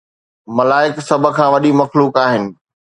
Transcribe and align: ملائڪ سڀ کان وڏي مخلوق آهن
ملائڪ 0.55 0.95
سڀ 1.07 1.23
کان 1.37 1.47
وڏي 1.53 1.71
مخلوق 1.79 2.13
آهن 2.23 2.43